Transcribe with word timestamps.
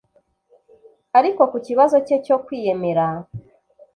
Ariko 1.19 1.41
ku 1.51 1.57
kibazo 1.67 1.95
cye 2.07 2.17
cyo 2.25 2.37
kwiyemera 2.45 3.05